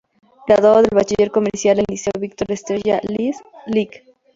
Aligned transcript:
Graduado 0.47 0.81
de 0.81 0.89
Bachiller 0.91 1.29
Comercial 1.29 1.77
en 1.77 1.81
el 1.87 1.91
Liceo 1.91 2.13
Victor 2.19 2.51
Estrella 2.51 3.01
Liz, 3.07 3.37
Lic. 3.67 4.03